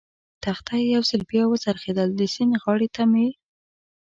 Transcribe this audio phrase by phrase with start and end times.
[0.43, 3.27] تخته یو ځل بیا و څرخېدل، د سیند غاړې ته مې.